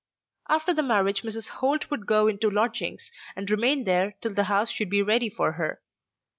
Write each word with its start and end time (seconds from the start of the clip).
After 0.49 0.73
the 0.73 0.81
marriage 0.81 1.21
Mrs. 1.21 1.49
Holt 1.49 1.91
would 1.91 2.07
go 2.07 2.27
into 2.27 2.49
lodgings, 2.49 3.11
and 3.35 3.47
remain 3.51 3.83
there 3.83 4.15
till 4.19 4.33
the 4.33 4.45
house 4.45 4.71
should 4.71 4.89
be 4.89 5.03
ready 5.03 5.29
for 5.29 5.51
her. 5.51 5.79